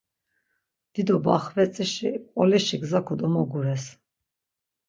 [0.93, 3.83] Dido baxvetzişi Mp̌olişi gza kodomogures.